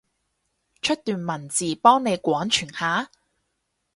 [0.01, 0.07] 出段文
[1.47, 3.11] 字，幫你廣傳下？